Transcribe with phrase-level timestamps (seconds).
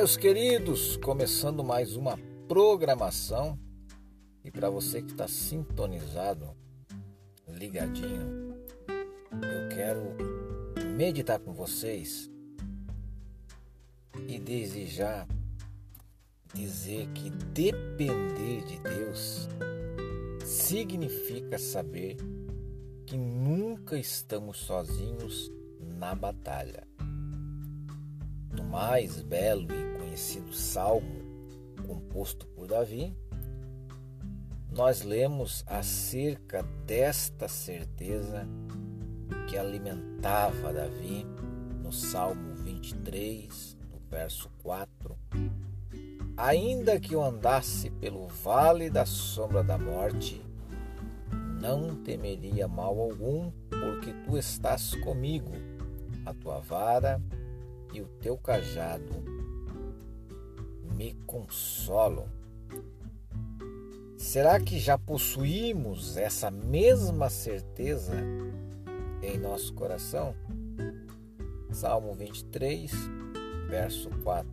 [0.00, 2.18] meus queridos, começando mais uma
[2.48, 3.58] programação.
[4.42, 6.56] E para você que está sintonizado,
[7.46, 8.56] ligadinho,
[9.30, 10.16] eu quero
[10.96, 12.30] meditar com vocês
[14.26, 15.28] e desde já
[16.54, 19.50] dizer que depender de Deus
[20.46, 22.16] significa saber
[23.04, 26.88] que nunca estamos sozinhos na batalha.
[28.50, 31.22] No mais belo e conhecido salmo
[31.86, 33.16] composto por Davi,
[34.72, 38.44] nós lemos acerca desta certeza
[39.48, 41.24] que alimentava Davi
[41.80, 45.16] no Salmo 23, no verso 4.
[46.36, 50.42] Ainda que eu andasse pelo vale da sombra da morte,
[51.60, 55.52] não temeria mal algum, porque tu estás comigo,
[56.26, 57.22] a tua vara
[57.92, 59.29] e o teu cajado
[61.00, 62.26] me consolam.
[64.18, 68.12] Será que já possuímos essa mesma certeza
[69.22, 70.34] em nosso coração?
[71.72, 72.92] Salmo 23,
[73.70, 74.50] verso 4.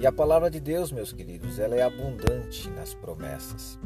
[0.00, 3.78] E a palavra de Deus, meus queridos, ela é abundante nas promessas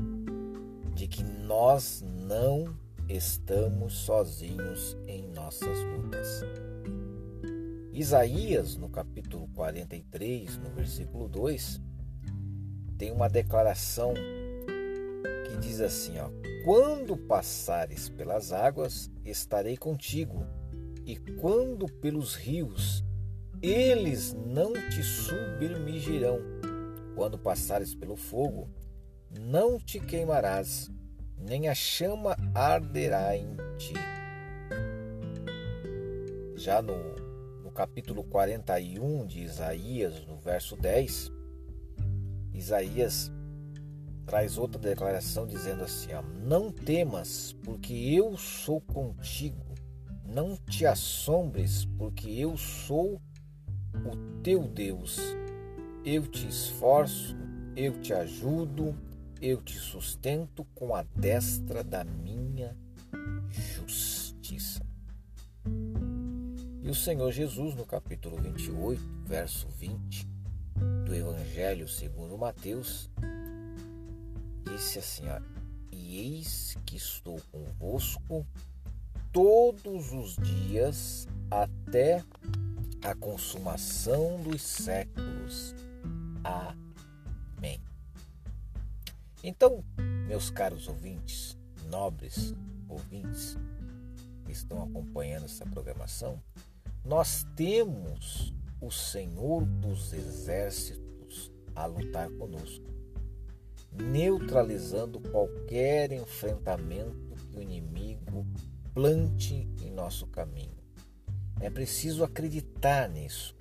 [0.95, 2.73] de que nós não
[3.09, 6.45] estamos sozinhos em nossas lutas.
[7.97, 11.81] Isaías, no capítulo 43, no versículo 2,
[12.99, 14.13] tem uma declaração
[15.49, 16.29] que diz assim: ó,
[16.63, 20.47] Quando passares pelas águas, estarei contigo,
[21.07, 23.03] e quando pelos rios,
[23.63, 26.39] eles não te submergirão.
[27.15, 28.69] Quando passares pelo fogo,
[29.41, 30.91] não te queimarás,
[31.39, 33.95] nem a chama arderá em ti.
[36.56, 37.25] Já no
[37.76, 41.31] capítulo 41 de Isaías, no verso 10,
[42.54, 43.31] Isaías
[44.25, 49.62] traz outra declaração dizendo assim: ó, Não temas, porque eu sou contigo.
[50.25, 53.20] Não te assombres, porque eu sou
[53.94, 55.20] o teu Deus.
[56.03, 57.37] Eu te esforço,
[57.76, 58.97] eu te ajudo,
[59.38, 62.75] eu te sustento com a destra da minha
[66.87, 70.25] E o Senhor Jesus, no capítulo 28, verso 20
[71.05, 73.11] do Evangelho segundo Mateus,
[74.63, 75.41] disse assim: ó,
[75.91, 78.47] E eis que estou convosco
[79.33, 82.23] todos os dias até
[83.03, 85.75] a consumação dos séculos.
[86.45, 87.81] Amém.
[89.43, 89.85] Então,
[90.29, 91.59] meus caros ouvintes,
[91.91, 92.55] nobres
[92.89, 93.59] ouvintes
[94.45, 96.41] que estão acompanhando essa programação,
[97.06, 102.84] nós temos o Senhor dos Exércitos a lutar conosco,
[103.93, 108.44] neutralizando qualquer enfrentamento que o inimigo
[108.93, 110.77] plante em nosso caminho.
[111.61, 113.55] É preciso acreditar nisso.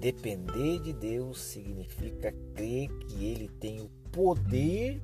[0.00, 5.00] Depender de Deus significa crer que Ele tem o poder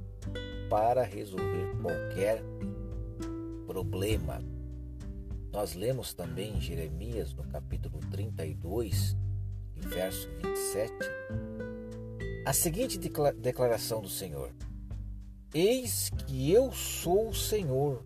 [0.69, 2.43] para resolver qualquer
[3.67, 4.43] problema,
[5.53, 9.15] nós lemos também em Jeremias, no capítulo 32,
[9.77, 10.93] verso 27,
[12.47, 14.51] a seguinte declaração do Senhor:
[15.53, 18.03] Eis que eu sou o Senhor,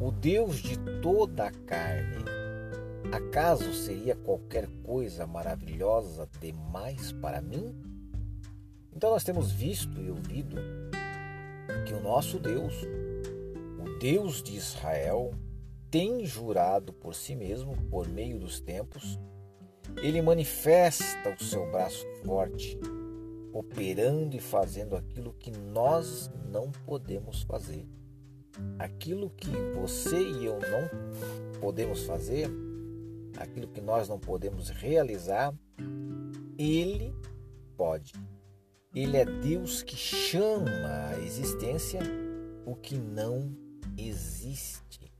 [0.00, 2.24] o Deus de toda a carne.
[3.12, 7.72] Acaso seria qualquer coisa maravilhosa demais para mim?
[8.92, 10.56] Então nós temos visto e ouvido
[11.86, 12.74] que o nosso Deus,
[13.78, 15.32] o Deus de Israel,
[15.94, 19.16] tem jurado por si mesmo, por meio dos tempos,
[20.02, 22.76] ele manifesta o seu braço forte,
[23.52, 27.86] operando e fazendo aquilo que nós não podemos fazer.
[28.76, 32.50] Aquilo que você e eu não podemos fazer,
[33.36, 35.54] aquilo que nós não podemos realizar,
[36.58, 37.14] ele
[37.76, 38.14] pode.
[38.92, 40.72] Ele é Deus que chama
[41.12, 42.00] à existência
[42.66, 43.56] o que não
[43.96, 45.13] existe.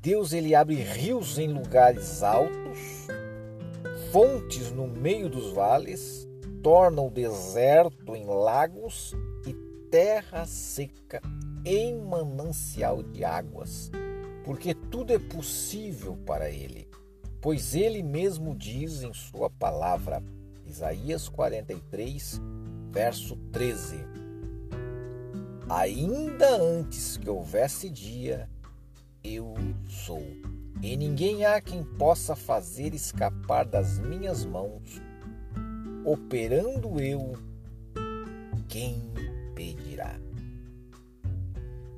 [0.00, 3.06] Deus ele abre rios em lugares altos,
[4.12, 6.28] fontes no meio dos vales,
[6.62, 9.14] torna o deserto em lagos
[9.46, 9.54] e
[9.90, 11.22] terra seca
[11.64, 13.90] em manancial de águas,
[14.44, 16.86] porque tudo é possível para ele,
[17.40, 20.22] pois ele mesmo diz em sua palavra,
[20.66, 22.40] Isaías 43,
[22.90, 24.23] verso 13:
[25.68, 28.48] Ainda antes que houvesse dia,
[29.22, 29.54] eu
[29.88, 30.22] sou.
[30.82, 35.00] e ninguém há quem possa fazer escapar das minhas mãos.
[36.04, 37.32] Operando eu,
[38.68, 39.10] quem
[39.54, 40.20] pedirá?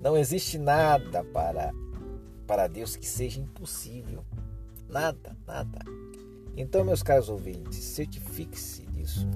[0.01, 1.73] Não existe nada para,
[2.47, 4.25] para Deus que seja impossível.
[4.89, 5.81] Nada, nada.
[6.57, 9.27] Então, meus caros ouvintes, certifique-se disso.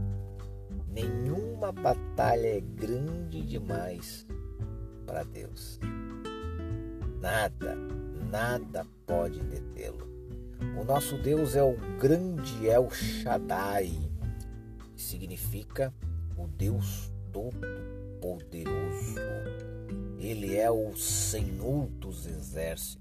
[0.90, 4.26] Nenhuma batalha é grande demais
[5.06, 5.78] para Deus.
[7.20, 7.76] Nada,
[8.30, 10.08] nada pode detê-lo.
[10.80, 13.92] O nosso Deus é o grande El Shaddai,
[14.94, 15.94] que significa
[16.36, 19.14] o Deus Todo-Poderoso.
[20.18, 23.00] Ele é o Senhor dos exércitos,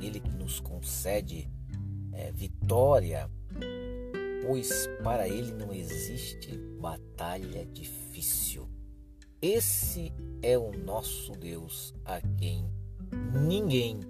[0.00, 1.50] ele que nos concede
[2.12, 3.28] é, vitória
[4.42, 8.68] pois para ele não existe batalha difícil.
[9.40, 10.12] Esse
[10.42, 12.68] é o nosso Deus a quem
[13.46, 14.00] ninguém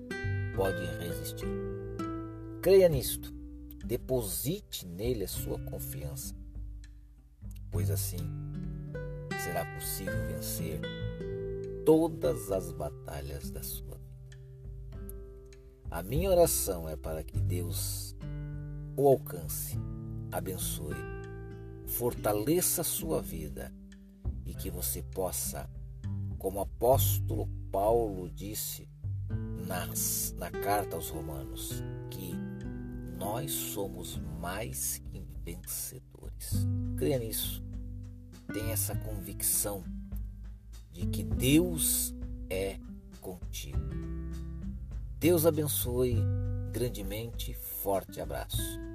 [0.56, 1.48] pode resistir.
[2.62, 3.32] Creia nisto,
[3.84, 6.34] deposite nele a sua confiança,
[7.70, 8.18] pois assim
[9.42, 10.80] será possível vencer
[11.84, 14.38] todas as batalhas da sua vida.
[15.90, 18.16] A minha oração é para que Deus
[18.96, 19.76] o alcance
[20.32, 20.96] abençoe,
[21.86, 23.72] fortaleça a sua vida
[24.46, 25.68] e que você possa,
[26.38, 28.88] como o apóstolo Paulo disse
[29.66, 32.32] nas, na carta aos Romanos, que
[33.16, 36.66] nós somos mais que vencedores.
[36.96, 37.62] Creia nisso,
[38.52, 39.84] tenha essa convicção
[40.92, 42.14] de que Deus
[42.50, 42.78] é
[43.20, 43.78] contigo.
[45.18, 46.16] Deus abençoe
[46.72, 47.54] grandemente.
[47.54, 48.91] Forte abraço.